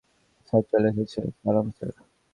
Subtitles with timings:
[0.47, 1.93] Sir চলে এসেছে, সালাম স্যার।